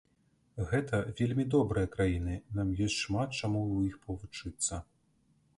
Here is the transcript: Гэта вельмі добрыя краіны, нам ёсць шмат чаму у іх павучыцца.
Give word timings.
Гэта 0.71 1.01
вельмі 1.19 1.45
добрыя 1.57 1.91
краіны, 1.97 2.39
нам 2.61 2.73
ёсць 2.89 2.97
шмат 3.05 3.39
чаму 3.41 3.63
у 3.77 3.79
іх 3.89 4.03
павучыцца. 4.07 4.85